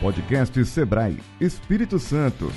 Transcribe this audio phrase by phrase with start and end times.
[0.00, 2.52] Podcast Sebrae Espírito Santo.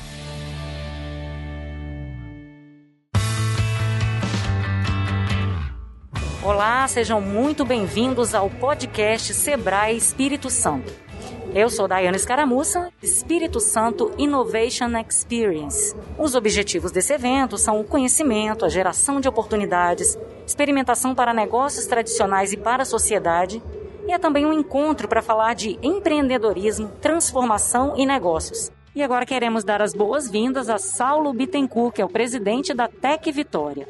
[6.44, 10.94] Olá, sejam muito bem-vindos ao podcast Sebrae Espírito Santo.
[11.56, 15.96] Eu sou Daiane Escaramuça, Espírito Santo Innovation Experience.
[16.20, 20.16] Os objetivos desse evento são o conhecimento, a geração de oportunidades,
[20.46, 23.64] experimentação para negócios tradicionais e para a sociedade,
[24.08, 28.72] e é também um encontro para falar de empreendedorismo, transformação e negócios.
[28.94, 33.32] E agora queremos dar as boas-vindas a Saulo Bittencourt, que é o presidente da Tec
[33.32, 33.88] Vitória.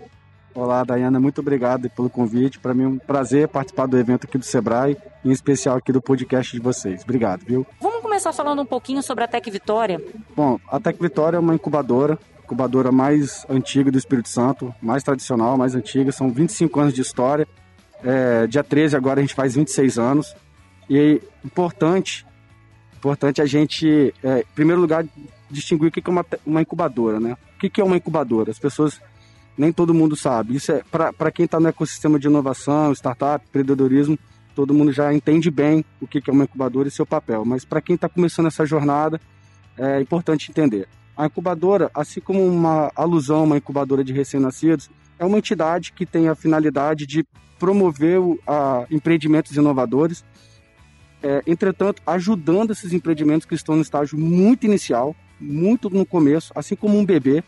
[0.54, 2.60] Olá, Dayana, muito obrigado pelo convite.
[2.60, 6.02] Para mim é um prazer participar do evento aqui do Sebrae, em especial aqui do
[6.02, 7.04] podcast de vocês.
[7.04, 7.66] Obrigado, viu?
[7.80, 10.00] Vamos começar falando um pouquinho sobre a Tec Vitória.
[10.36, 15.58] Bom, a Tec Vitória é uma incubadora, incubadora mais antiga do Espírito Santo, mais tradicional,
[15.58, 17.48] mais antiga, são 25 anos de história.
[18.04, 20.36] É, dia 13 agora a gente faz 26 anos.
[20.90, 22.26] E importante,
[22.98, 25.06] importante a gente, é, em primeiro lugar,
[25.50, 27.38] distinguir o que é uma, uma incubadora, né?
[27.56, 28.52] O que é uma incubadora?
[28.52, 29.00] As pessoas
[29.58, 30.56] nem todo mundo sabe.
[30.56, 34.18] Isso é para quem está no ecossistema de inovação, startup, empreendedorismo,
[34.56, 37.46] todo mundo já entende bem o que é uma incubadora e seu papel.
[37.46, 39.20] Mas para quem está começando essa jornada,
[39.78, 40.88] é importante entender.
[41.16, 46.06] A incubadora, assim como uma alusão a uma incubadora de recém-nascidos, é uma entidade que
[46.06, 47.26] tem a finalidade de
[47.62, 50.26] promover a empreendimentos inovadores,
[51.22, 56.76] é, entretanto, ajudando esses empreendimentos que estão no estágio muito inicial, muito no começo, assim
[56.76, 57.44] como um bebê,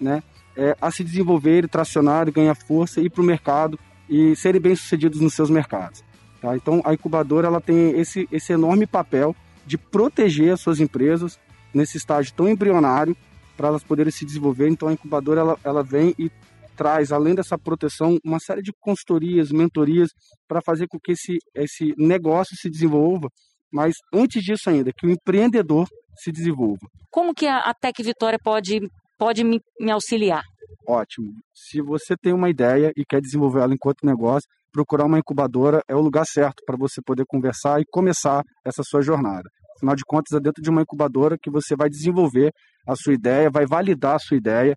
[0.00, 0.22] né?
[0.56, 5.34] é, a se desenvolver, tracionar, ganhar força, ir para o mercado e serem bem-sucedidos nos
[5.34, 6.02] seus mercados.
[6.40, 6.56] Tá?
[6.56, 11.38] Então, a incubadora ela tem esse, esse enorme papel de proteger as suas empresas
[11.74, 13.14] nesse estágio tão embrionário
[13.54, 14.70] para elas poderem se desenvolver.
[14.70, 16.32] Então, a incubadora ela, ela vem e
[16.78, 20.10] traz, além dessa proteção, uma série de consultorias, mentorias
[20.46, 23.28] para fazer com que esse, esse negócio se desenvolva,
[23.72, 25.88] mas antes disso ainda, que o empreendedor
[26.22, 26.86] se desenvolva.
[27.10, 28.80] Como que a Tec Vitória pode
[29.18, 30.44] pode me, me auxiliar?
[30.86, 31.32] Ótimo.
[31.52, 35.94] Se você tem uma ideia e quer desenvolver ela enquanto negócio, procurar uma incubadora é
[35.94, 39.48] o lugar certo para você poder conversar e começar essa sua jornada.
[39.76, 42.52] Afinal de contas, é dentro de uma incubadora que você vai desenvolver
[42.86, 44.76] a sua ideia, vai validar a sua ideia,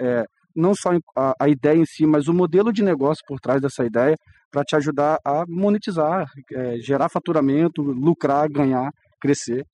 [0.00, 0.24] é,
[0.54, 3.84] não só a, a, ideia em si, mas o modelo de negócio por trás dessa
[3.84, 4.16] ideia,
[4.50, 8.90] para te ajudar a monetizar, é, gerar faturamento, lucrar, ganhar,
[9.20, 9.64] crescer.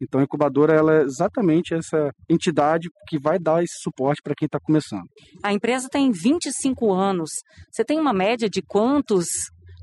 [0.00, 4.46] Então, a incubadora ela é exatamente essa entidade que vai dar esse suporte para quem
[4.46, 5.06] está começando.
[5.42, 7.30] A empresa tem 25 anos.
[7.70, 9.26] Você tem uma média de quantos,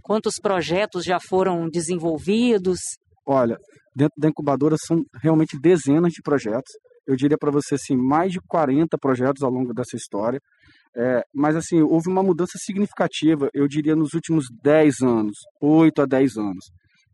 [0.04, 2.78] quantos projetos já foram desenvolvidos?
[3.26, 3.58] Olha,
[3.96, 6.72] dentro da incubadora são realmente dezenas de projetos.
[7.12, 10.40] Eu diria para você assim, mais de 40 projetos ao longo dessa história.
[10.96, 16.06] É, mas assim, houve uma mudança significativa, eu diria, nos últimos 10 anos, 8 a
[16.06, 16.66] 10 anos.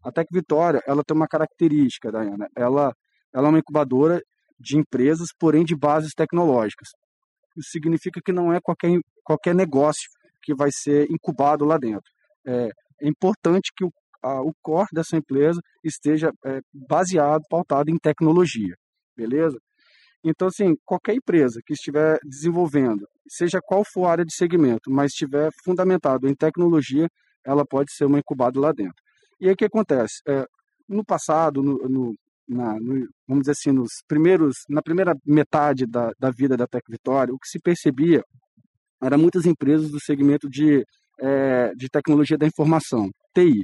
[0.03, 2.47] A Tec Vitória, ela tem uma característica, Dayana.
[2.55, 2.93] Ela,
[3.33, 4.21] ela é uma incubadora
[4.59, 6.89] de empresas, porém de bases tecnológicas.
[7.57, 8.91] Isso significa que não é qualquer,
[9.23, 10.07] qualquer negócio
[10.43, 12.09] que vai ser incubado lá dentro.
[12.45, 12.69] É,
[13.01, 13.91] é importante que o,
[14.23, 18.75] a, o core dessa empresa esteja é, baseado, pautado em tecnologia,
[19.15, 19.57] beleza?
[20.29, 25.11] Então, assim, qualquer empresa que estiver desenvolvendo, seja qual for a área de segmento, mas
[25.11, 27.07] estiver fundamentado em tecnologia,
[27.45, 29.01] ela pode ser uma incubada lá dentro.
[29.39, 30.21] E aí o que acontece?
[30.27, 30.45] É,
[30.87, 32.15] no passado, no, no,
[32.47, 36.83] na, no, vamos dizer assim, nos primeiros, na primeira metade da, da vida da Tec
[36.89, 38.21] Vitória, o que se percebia
[39.01, 40.83] era muitas empresas do segmento de,
[41.19, 43.63] é, de tecnologia da informação, TI.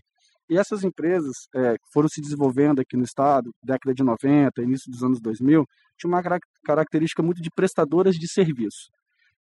[0.49, 5.03] E essas empresas é, foram se desenvolvendo aqui no estado, década de 90, início dos
[5.03, 5.65] anos 2000,
[5.97, 6.21] tinha uma
[6.65, 8.89] característica muito de prestadoras de serviço,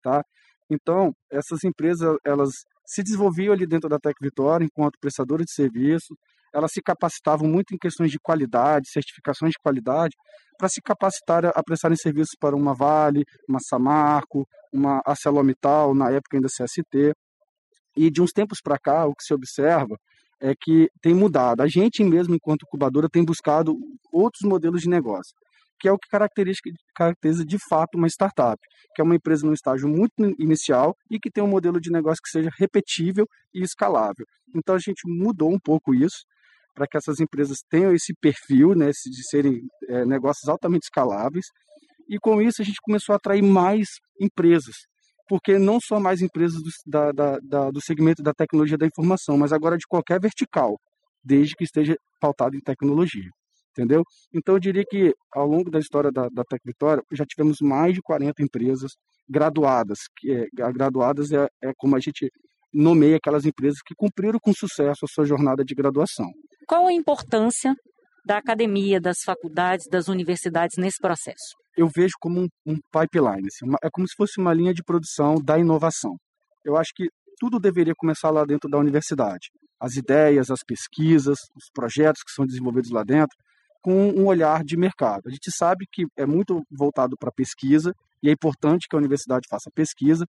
[0.03, 0.23] tá?
[0.71, 2.51] Então, essas empresas, elas
[2.87, 6.15] se desenvolviam ali dentro da Tec Vitória enquanto prestadora de serviço,
[6.53, 10.15] elas se capacitavam muito em questões de qualidade, certificações de qualidade,
[10.59, 16.37] para se capacitar a prestarem serviços para uma Vale, uma Samarco, uma ArcelorMittal, na época
[16.37, 17.15] ainda CST.
[17.97, 19.97] E de uns tempos para cá, o que se observa
[20.41, 21.61] é que tem mudado.
[21.61, 23.77] A gente mesmo, enquanto incubadora, tem buscado
[24.13, 25.35] outros modelos de negócio
[25.81, 26.61] que é o que caracteriza,
[26.95, 28.61] caracteriza de fato uma startup,
[28.95, 32.21] que é uma empresa num estágio muito inicial e que tem um modelo de negócio
[32.23, 34.27] que seja repetível e escalável.
[34.55, 36.27] Então a gente mudou um pouco isso
[36.75, 41.47] para que essas empresas tenham esse perfil né, de serem é, negócios altamente escaláveis.
[42.09, 43.89] E com isso a gente começou a atrair mais
[44.21, 44.77] empresas,
[45.31, 49.39] porque não só mais empresas do, da, da, da, do segmento da tecnologia da informação,
[49.39, 50.77] mas agora de qualquer vertical,
[51.23, 53.31] desde que esteja pautado em tecnologia
[53.73, 54.03] entendeu?
[54.35, 58.03] Então eu diria que ao longo da história da, da Vitória já tivemos mais de
[58.03, 58.91] 40 empresas
[59.29, 62.29] graduadas, que é, graduadas é, é como a gente
[62.75, 66.27] nomeia aquelas empresas que cumpriram com sucesso a sua jornada de graduação.
[66.67, 67.73] Qual a importância
[68.27, 71.60] da academia, das faculdades, das universidades nesse processo?
[71.77, 74.83] Eu vejo como um, um pipeline, assim, uma, é como se fosse uma linha de
[74.83, 76.17] produção da inovação.
[76.65, 77.09] Eu acho que
[77.39, 79.49] tudo deveria começar lá dentro da universidade.
[79.81, 83.35] As ideias, as pesquisas, os projetos que são desenvolvidos lá dentro,
[83.83, 85.23] com um olhar de mercado.
[85.27, 87.93] A gente sabe que é muito voltado para pesquisa
[88.23, 90.27] e é importante que a universidade faça pesquisa,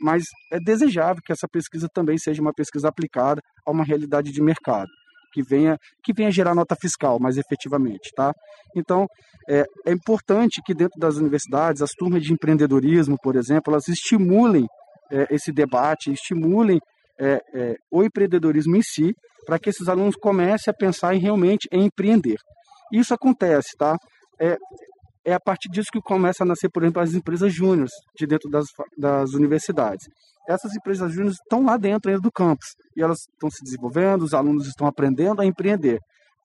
[0.00, 0.22] mas
[0.52, 4.88] é desejável que essa pesquisa também seja uma pesquisa aplicada a uma realidade de mercado
[5.32, 8.32] que venha que venha gerar nota fiscal mais efetivamente, tá?
[8.76, 9.06] Então
[9.48, 14.66] é, é importante que dentro das universidades as turmas de empreendedorismo, por exemplo, elas estimulem
[15.10, 16.78] é, esse debate, estimulem
[17.18, 19.14] é, é o empreendedorismo em si,
[19.44, 22.36] para que esses alunos comecem a pensar em realmente em empreender.
[22.92, 23.96] Isso acontece, tá?
[24.40, 24.56] É,
[25.24, 28.50] é a partir disso que começa a nascer, por exemplo, as empresas júniores de dentro
[28.50, 30.06] das, das universidades.
[30.48, 34.34] Essas empresas júniores estão lá dentro ainda do campus e elas estão se desenvolvendo, os
[34.34, 35.98] alunos estão aprendendo a empreender.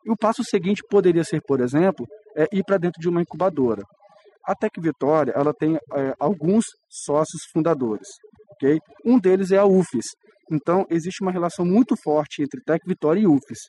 [0.06, 2.06] E o passo seguinte poderia ser, por exemplo,
[2.36, 3.84] é ir para dentro de uma incubadora.
[4.46, 8.08] A Tec Vitória ela tem é, alguns sócios fundadores,
[8.54, 8.80] ok?
[9.04, 10.06] Um deles é a UFES.
[10.50, 13.60] Então existe uma relação muito forte entre Tec Vitória e UFES.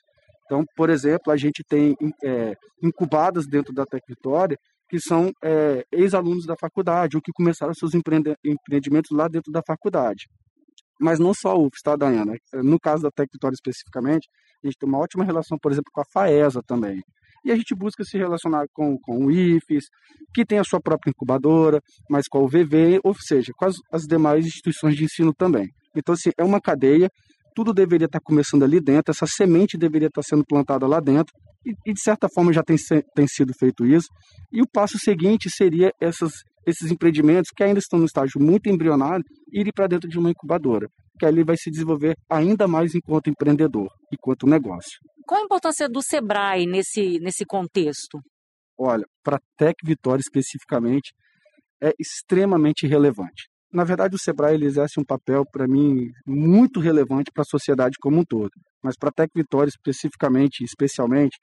[0.45, 4.57] Então, por exemplo, a gente tem é, incubadas dentro da Tec Vitória
[4.89, 9.61] que são é, ex-alunos da faculdade ou que começaram seus empreende empreendimentos lá dentro da
[9.65, 10.27] faculdade.
[10.99, 12.33] Mas não só a UFS, tá, Dayana?
[12.55, 14.27] No caso da Tec Vitória especificamente,
[14.63, 17.01] a gente tem uma ótima relação, por exemplo, com a FAESA também.
[17.45, 19.85] E a gente busca se relacionar com, com o IFES,
[20.33, 24.01] que tem a sua própria incubadora, mas com o VV, ou seja, com as, as
[24.03, 25.69] demais instituições de ensino também.
[25.95, 27.09] Então, assim, é uma cadeia
[27.59, 31.33] tudo deveria estar começando ali dentro, essa semente deveria estar sendo plantada lá dentro,
[31.65, 32.77] e, e de certa forma já tem,
[33.15, 34.07] tem sido feito isso.
[34.51, 36.31] E o passo seguinte seria essas,
[36.65, 40.87] esses empreendimentos que ainda estão no estágio muito embrionário, irem para dentro de uma incubadora,
[41.19, 44.99] que ali vai se desenvolver ainda mais enquanto empreendedor, enquanto negócio.
[45.25, 48.19] Qual a importância do Sebrae nesse, nesse contexto?
[48.77, 51.13] Olha, para a Tec Vitória especificamente,
[51.81, 57.31] é extremamente relevante na verdade, o Sebrae ele exerce um papel, para mim, muito relevante
[57.31, 58.51] para a sociedade como um todo.
[58.83, 61.37] Mas para a Tec Vitória, especificamente, especialmente,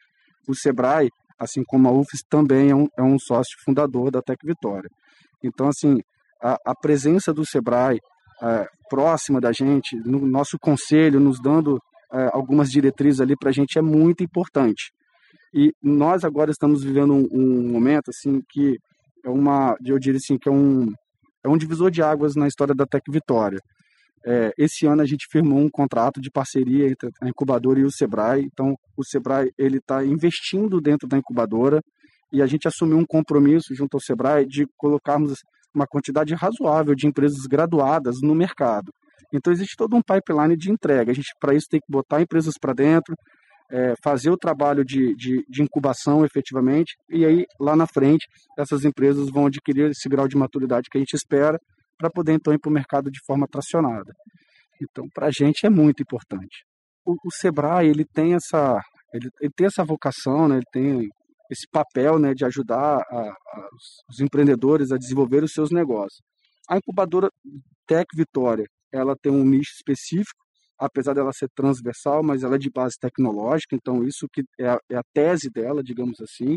[0.49, 1.09] o Sebrae,
[1.39, 4.89] assim como a UFES, também é um, é um sócio fundador da Tec Vitória.
[5.43, 6.01] Então, assim,
[6.43, 8.01] a, a presença do Sebrae
[8.43, 11.79] é, próxima da gente, no nosso conselho, nos dando
[12.13, 14.91] é, algumas diretrizes ali para a gente é muito importante.
[15.55, 18.77] E nós agora estamos vivendo um, um momento, assim, que
[19.25, 20.93] é uma, eu diria assim, que é um,
[21.47, 23.61] é um divisor de águas na história da Tec Vitória.
[24.27, 27.91] É, esse ano a gente firmou um contrato de parceria entre a incubadora e o
[27.91, 28.45] Sebrae.
[28.45, 31.81] Então, o Sebrae ele está investindo dentro da incubadora
[32.33, 35.39] e a gente assumiu um compromisso junto ao Sebrae de colocarmos
[35.73, 38.91] uma quantidade razoável de empresas graduadas no mercado.
[39.33, 41.13] Então, existe todo um pipeline de entrega.
[41.13, 43.15] A gente, para isso, tem que botar empresas para dentro,
[43.71, 48.27] é, fazer o trabalho de, de, de, incubação efetivamente, e aí lá na frente
[48.59, 51.59] essas empresas vão adquirir esse grau de maturidade que a gente espera
[51.99, 54.13] para poder então ir para o mercado de forma tracionada.
[54.81, 56.65] Então, para a gente é muito importante.
[57.05, 58.81] O, o, Sebrae ele tem essa
[59.13, 60.57] ele, ele, tem essa vocação, né?
[60.57, 61.09] ele tem
[61.51, 63.69] esse papel né, de ajudar a, a,
[64.11, 66.21] os empreendedores a desenvolver os seus negócios.
[66.69, 67.31] A incubadora
[67.87, 70.46] Tec Vitória ela tem um nicho específico
[70.79, 74.79] apesar dela ser transversal, mas ela é de base tecnológica, então isso que é a,
[74.91, 76.57] é a tese dela, digamos assim.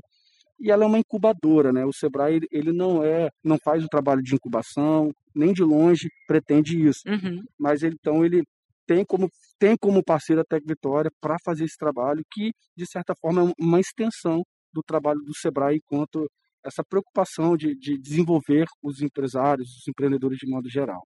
[0.60, 1.86] E ela é uma incubadora, né?
[1.86, 6.86] O Sebrae ele não é, não faz o trabalho de incubação, nem de longe pretende
[6.86, 7.02] isso.
[7.08, 7.42] Uhum.
[7.58, 8.44] Mas então ele
[8.86, 13.14] tem como tem como parceira a Tec Vitória para fazer esse trabalho que de certa
[13.22, 16.28] forma é uma extensão do trabalho do Sebrae enquanto
[16.66, 21.04] essa preocupação de, de desenvolver os empresários, os empreendedores de modo geral.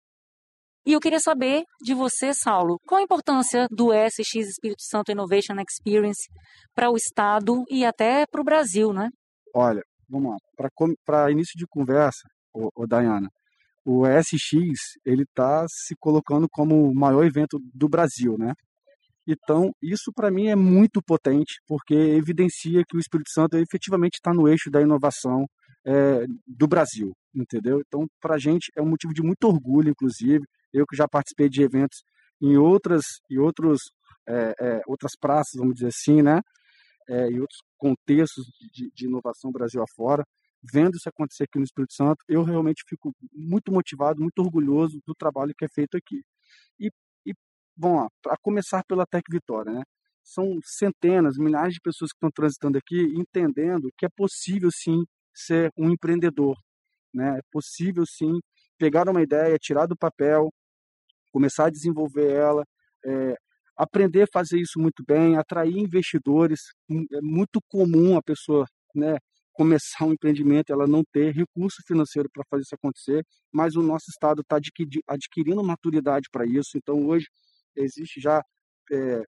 [0.85, 5.55] E eu queria saber de você, Saulo, qual a importância do SX Espírito Santo Innovation
[5.65, 6.29] Experience
[6.75, 9.09] para o Estado e até para o Brasil, né?
[9.55, 10.69] Olha, vamos lá.
[11.05, 13.29] Para início de conversa, ô, ô Dayana,
[13.85, 18.53] o SX ele está se colocando como o maior evento do Brasil, né?
[19.25, 24.33] Então, isso para mim é muito potente, porque evidencia que o Espírito Santo efetivamente está
[24.33, 25.45] no eixo da inovação
[25.85, 27.81] é, do Brasil, entendeu?
[27.87, 30.43] Então, para a gente é um motivo de muito orgulho, inclusive,
[30.74, 32.03] eu que já participei de eventos
[32.42, 33.80] em outras e outros
[34.27, 36.42] é, é, outras praças, vamos dizer assim, né?
[37.10, 40.24] É, e outros contextos de, de, inovação Brasil afora,
[40.72, 45.13] vendo isso acontecer aqui no Espírito Santo, eu realmente fico muito motivado, muito orgulhoso do
[45.13, 46.22] trabalho que é feito aqui.
[46.80, 46.89] E,
[47.25, 47.34] e
[47.75, 49.84] bom, para começar pela Tec Vitória, né?
[50.24, 55.03] São centenas, milhares de pessoas que estão transitando aqui, entendendo que é possível sim
[55.36, 56.56] ser um empreendedor,
[57.13, 57.39] né?
[57.39, 58.39] É possível sim
[58.77, 60.50] pegar uma ideia, tirar do papel,
[61.33, 62.63] começar a desenvolver ela,
[63.05, 63.35] é,
[63.75, 66.61] aprender a fazer isso muito bem, atrair investidores.
[66.89, 69.17] Hum, é muito comum a pessoa né,
[69.51, 74.05] começar um empreendimento, ela não ter recurso financeiro para fazer isso acontecer, mas o nosso
[74.09, 74.59] Estado está
[75.07, 76.77] adquirindo maturidade para isso.
[76.77, 77.27] Então, hoje,
[77.75, 78.41] existe já
[78.91, 79.23] é,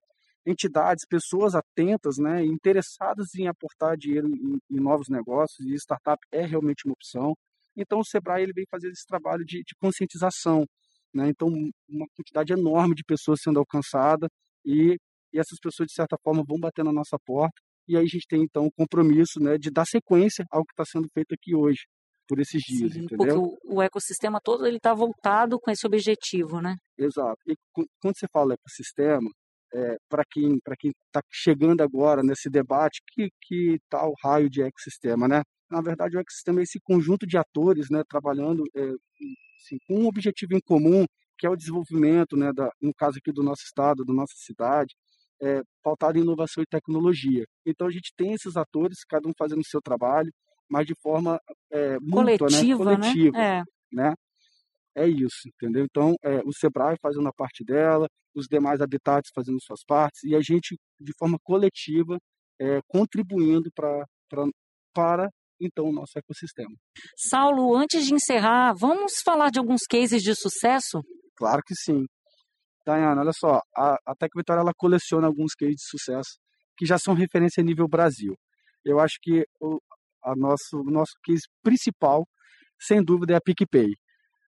[0.46, 6.44] entidades, pessoas atentas, né, interessadas em aportar dinheiro em, em, novos negócios, e startup é
[6.44, 7.34] realmente uma opção.
[7.76, 10.64] Então, o Sebrae ele vem fazer esse trabalho de, de conscientização.
[11.16, 11.30] Né?
[11.30, 14.28] Então, uma quantidade enorme de pessoas sendo alcançada
[14.64, 14.96] e,
[15.32, 17.54] e essas pessoas, de certa forma, vão bater na nossa porta.
[17.88, 20.84] E aí a gente tem, então, o compromisso né, de dar sequência ao que está
[20.84, 21.80] sendo feito aqui hoje,
[22.28, 23.16] por esses dias, Sim, entendeu?
[23.16, 26.74] Porque o, o, ecossistema todo ele está voltado com esse objetivo, né?
[26.98, 27.38] Exato.
[27.46, 29.30] E quando você fala ecossistema,
[29.72, 35.42] é, para quem está chegando agora nesse debate, que que tal raio de ecossistema, né?
[35.70, 38.82] Na verdade, o ecossistema é esse conjunto de atores, né, trabalhando é,
[39.60, 41.04] assim, com um objetivo em comum,
[41.38, 44.94] que é o desenvolvimento, né, da, no caso aqui do nosso estado, da nossa cidade,
[45.42, 47.44] é, pautado em inovação e tecnologia.
[47.64, 50.32] Então a gente tem esses atores, cada um fazendo o seu trabalho,
[50.68, 52.96] mas de forma é, mútua, coletiva, né?
[52.96, 53.58] coletiva, né?
[53.58, 53.62] É.
[53.92, 54.14] né?
[54.94, 55.84] É isso, entendeu?
[55.84, 60.34] Então, é, o Sebrae fazendo a parte dela, os demais habitats fazendo suas partes, e
[60.34, 62.18] a gente, de forma coletiva,
[62.58, 64.46] é, contribuindo pra, pra,
[64.94, 66.74] para então o nosso ecossistema.
[67.16, 71.02] Saulo, antes de encerrar, vamos falar de alguns cases de sucesso?
[71.36, 72.04] Claro que sim.
[72.84, 76.38] Dayana, olha só, a, a Tec Vitória ela coleciona alguns cases de sucesso
[76.76, 78.34] que já são referência a nível Brasil.
[78.84, 79.80] Eu acho que o
[80.26, 82.26] a nosso, o nosso case principal,
[82.80, 83.92] sem dúvida, é a PicPay.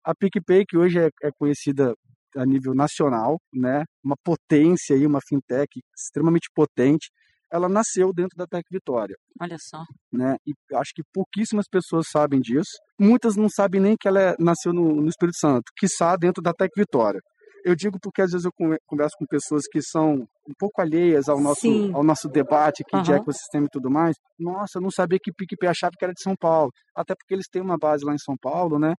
[0.02, 1.94] A PicPay, que hoje é, é conhecida
[2.34, 7.10] a nível nacional, né, uma potência aí, uma fintech extremamente potente,
[7.52, 9.14] ela nasceu dentro da Tec Vitória.
[9.40, 9.82] Olha só.
[10.12, 10.36] Né?
[10.46, 12.70] E acho que pouquíssimas pessoas sabem disso.
[12.98, 16.42] Muitas não sabem nem que ela é, nasceu no, no Espírito Santo, que está dentro
[16.42, 17.20] da Tec Vitória.
[17.64, 18.52] Eu digo porque às vezes eu
[18.86, 20.14] converso com pessoas que são
[20.48, 23.02] um pouco alheias ao nosso, ao nosso debate aqui uhum.
[23.02, 24.14] de ecossistema e tudo mais.
[24.38, 26.70] Nossa, eu não sabia que PicPay achava que era de São Paulo.
[26.94, 28.94] Até porque eles têm uma base lá em São Paulo, né?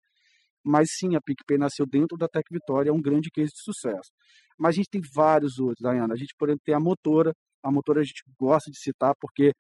[0.65, 4.11] Mas sim, a PicPay nasceu dentro da Tec Vitória, é um grande case de sucesso.
[4.59, 6.15] Mas a gente tem vários outros, Dayana.
[6.15, 7.33] A gente, por exemplo, tem a Motora,
[7.67, 9.53] a motora a gente gosta de citar porque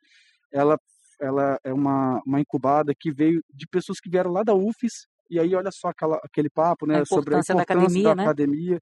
[0.52, 0.78] ela,
[1.20, 5.40] ela é uma, uma incubada que veio de pessoas que vieram lá da UFES, e
[5.40, 8.22] aí olha só aquela, aquele papo né, a sobre a importância da academia, da né?
[8.22, 8.80] academia.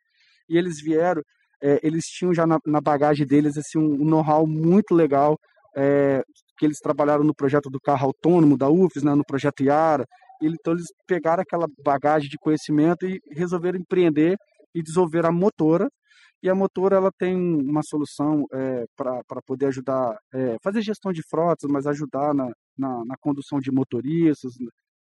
[0.49, 1.23] E eles vieram,
[1.63, 5.39] é, eles tinham já na, na, bagagem deles assim, um, um know-how muito legal,
[5.75, 6.23] é,
[6.59, 10.05] que eles trabalharam no projeto do carro autônomo da UFES, né, no projeto Iara,
[10.43, 14.37] então eles pegaram aquela bagagem de conhecimento e resolveram empreender
[14.75, 15.89] e desenvolver a motora,
[16.45, 21.23] e a Motora ela tem uma solução é, para poder ajudar, é, fazer gestão de
[21.27, 24.53] frotas, mas ajudar na, na, na condução de motoristas,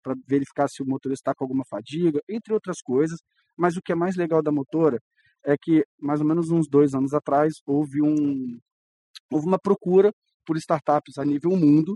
[0.03, 3.19] para verificar se o motorista está com alguma fadiga, entre outras coisas.
[3.59, 4.99] Mas o que é mais legal da Motora
[5.45, 8.59] é que, mais ou menos uns dois anos atrás, houve, um,
[9.31, 10.15] houve uma procura
[10.47, 11.95] por startups a nível mundo,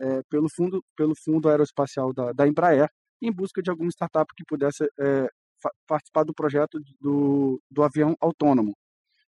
[0.00, 2.88] é, pelo, fundo, pelo fundo aeroespacial da, da Embraer,
[3.20, 5.28] em busca de alguma startup que pudesse é,
[5.86, 8.72] participar do projeto do, do avião autônomo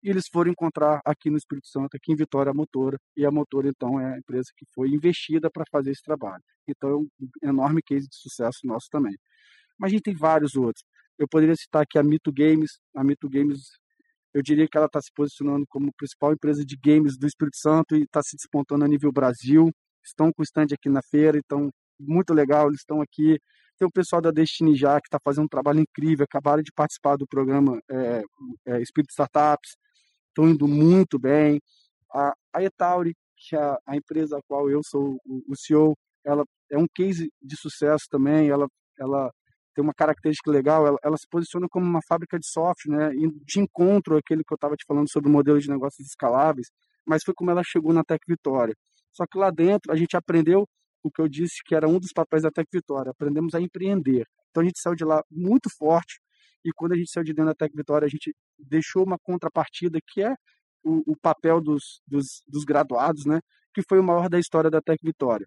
[0.03, 3.31] e eles foram encontrar aqui no Espírito Santo, aqui em Vitória, a Motora, e a
[3.31, 6.43] Motora, então, é a empresa que foi investida para fazer esse trabalho.
[6.69, 7.09] Então, é um
[7.51, 9.15] enorme case de sucesso nosso também.
[9.79, 10.85] Mas a gente tem vários outros.
[11.17, 12.81] Eu poderia citar aqui a Mito Games.
[12.97, 13.61] A Mito Games,
[14.35, 17.95] eu diria que ela está se posicionando como principal empresa de games do Espírito Santo
[17.95, 19.71] e está se despontando a nível Brasil.
[20.05, 23.39] Estão com stand aqui na feira, então, muito legal, eles estão aqui.
[23.79, 27.17] Tem o pessoal da Destiny já, que está fazendo um trabalho incrível, acabaram de participar
[27.17, 28.23] do programa é,
[28.67, 29.77] é, Espírito Startups
[30.33, 31.61] estão indo muito bem.
[32.13, 35.95] A, a Etauri, que é a, a, empresa a qual eu sou o, o CEO,
[36.25, 38.67] ela é um case de sucesso também, ela,
[38.99, 39.31] ela
[39.75, 43.11] tem uma característica legal, ela, ela se posiciona como uma fábrica de software, né,
[43.45, 46.69] de encontro aquele que eu estava te falando sobre o modelo de negócios escaláveis,
[47.07, 48.75] mas foi como ela chegou na Tec Vitória.
[49.13, 50.67] Só que lá dentro a gente aprendeu
[51.03, 54.25] o que eu disse que era um dos papéis da Tec Vitória, aprendemos a empreender.
[54.51, 56.21] Então a gente saiu de lá muito forte,
[56.65, 59.99] e quando a gente saiu de dentro da Tec Vitória, a gente deixou uma contrapartida
[60.07, 60.35] que é
[60.85, 63.41] o, o papel dos, dos, dos, graduados, né?
[63.75, 65.47] Que foi o maior da história da Tec Vitória.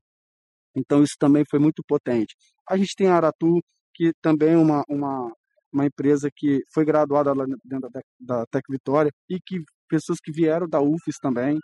[0.75, 2.36] Então isso também foi muito potente.
[2.69, 3.62] A gente tem a Aratu,
[3.93, 5.31] que também é uma, uma,
[5.72, 10.31] uma empresa que foi graduada lá dentro da, da Tec Vitória e que pessoas que
[10.31, 11.60] vieram da UFES também.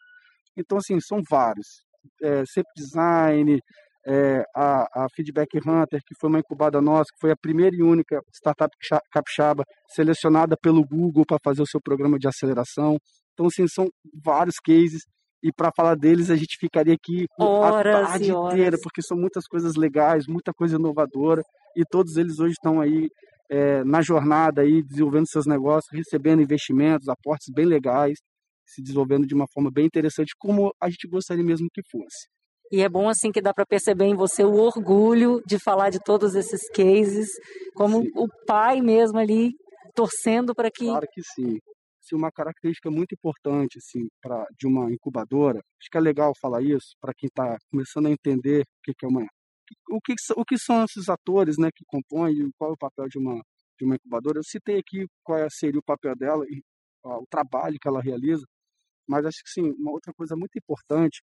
[0.56, 1.84] Então, assim, são vários.
[2.22, 2.44] É,
[2.76, 3.60] Design,
[4.06, 7.84] é, a, a, Feedback Hunter, que foi uma incubada nossa, que foi a primeira e
[7.84, 8.72] única startup
[9.12, 12.98] capixaba selecionada pelo Google para fazer o seu programa de aceleração.
[13.34, 13.88] Então, assim, são
[14.24, 15.02] vários cases
[15.44, 19.46] e para falar deles a gente ficaria aqui horas a tarde inteira, porque são muitas
[19.48, 21.42] coisas legais, muita coisa inovadora
[21.76, 23.08] e todos eles hoje estão aí
[23.50, 28.18] é, na jornada aí desenvolvendo seus negócios, recebendo investimentos, aportes bem legais.
[28.66, 32.28] se desenvolvendo de uma forma bem interessante, como a gente gostaria mesmo que fosse.
[32.72, 36.00] E é bom assim que dá para perceber em você o orgulho de falar de
[36.00, 37.28] todos esses cases,
[37.76, 38.12] como sim.
[38.16, 39.52] o pai mesmo ali
[39.94, 41.60] torcendo para que Claro que sim.
[42.00, 46.62] Sim, uma característica muito importante assim para de uma incubadora, acho que é legal falar
[46.64, 49.28] isso para quem está começando a entender o que, que é uma
[49.90, 53.08] o que, o que são esses atores né, que compõem e qual é o papel
[53.08, 53.42] de uma,
[53.78, 54.40] de uma incubadora.
[54.40, 56.62] Eu citei aqui qual é, seria o papel dela e
[57.04, 58.46] ó, o trabalho que ela realiza,
[59.08, 61.22] mas acho que sim, uma outra coisa muito importante,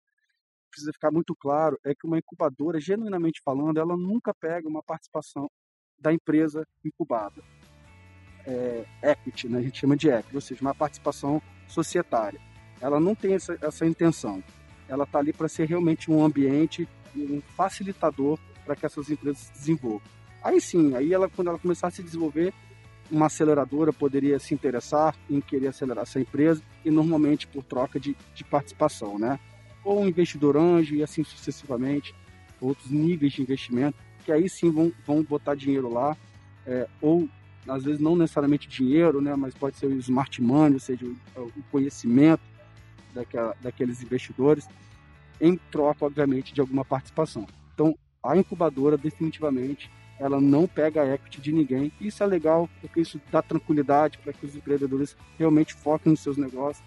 [0.68, 5.50] precisa ficar muito claro, é que uma incubadora, genuinamente falando, ela nunca pega uma participação
[5.98, 7.42] da empresa incubada.
[8.46, 9.58] É, equity, né?
[9.58, 12.40] a gente chama de equity, ou seja, uma participação societária.
[12.80, 14.42] Ela não tem essa, essa intenção.
[14.88, 19.52] Ela está ali para ser realmente um ambiente um facilitador para que essas empresas se
[19.52, 20.02] desenvolvam.
[20.42, 22.52] Aí sim, aí ela, quando ela começar a se desenvolver,
[23.10, 28.16] uma aceleradora poderia se interessar em querer acelerar essa empresa e normalmente por troca de,
[28.34, 29.40] de participação, né?
[29.84, 32.14] Ou um investidor anjo e assim sucessivamente,
[32.60, 36.16] outros níveis de investimento, que aí sim vão, vão botar dinheiro lá,
[36.66, 37.28] é, ou
[37.66, 39.34] às vezes não necessariamente dinheiro, né?
[39.36, 41.06] Mas pode ser o smart money, ou seja,
[41.36, 42.42] o, conhecimento
[43.14, 44.66] daquela, daqueles investidores
[45.40, 47.46] em troca, obviamente, de alguma participação.
[47.74, 51.92] Então, a incubadora, definitivamente, ela não pega equity de ninguém.
[52.00, 56.36] Isso é legal, porque isso dá tranquilidade para que os empreendedores realmente foquem nos seus
[56.36, 56.84] negócios,